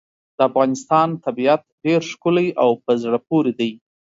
[0.35, 3.71] د افغانستان طبیعت ډېر ښکلی او په زړه پورې دی.